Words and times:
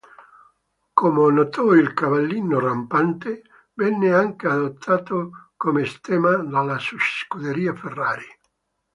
Come 0.97 1.29
noto 1.31 1.73
il 1.75 1.93
"Cavallino 1.93 2.57
Rampante" 2.59 3.43
venne 3.73 4.11
anche 4.11 4.47
adottato 4.47 5.51
come 5.55 5.85
stemma 5.85 6.37
dalla 6.37 6.79
Scuderia 6.79 7.75
Ferrari. 7.75 8.25